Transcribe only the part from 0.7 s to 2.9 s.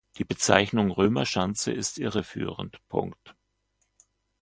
Römerschanze ist irreführend.